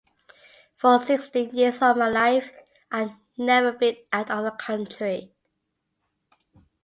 [0.77, 2.51] For sixteen years of my life,
[2.89, 5.31] I've never been out of the country.